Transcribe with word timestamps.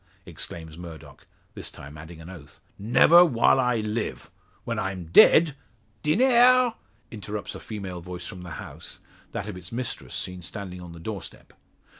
exclaims 0.25 0.79
Murdock, 0.79 1.27
this 1.53 1.69
time 1.69 1.95
adding 1.95 2.19
an 2.19 2.27
oath. 2.27 2.59
"Never 2.79 3.23
while 3.23 3.59
I 3.59 3.81
live. 3.81 4.31
When 4.63 4.79
I'm 4.79 5.05
dead" 5.05 5.55
"Diner!" 6.01 6.73
interrupts 7.11 7.53
a 7.53 7.59
female 7.59 8.01
voice 8.01 8.25
from 8.25 8.41
the 8.41 8.49
house, 8.57 8.97
that 9.31 9.47
of 9.47 9.55
its 9.55 9.71
mistress 9.71 10.15
seen 10.15 10.41
standing 10.41 10.81
on 10.81 10.93
the 10.93 10.99
doorstep. 10.99 11.53